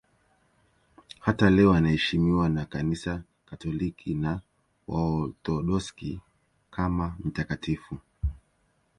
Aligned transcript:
Hata 1.19 1.49
leo 1.49 1.73
anaheshimiwa 1.73 2.49
na 2.49 2.65
Kanisa 2.65 3.23
Katoliki 3.45 4.13
na 4.15 4.41
Waorthodoksi 4.87 6.19
kama 6.71 7.15
mtakatifu. 7.19 7.97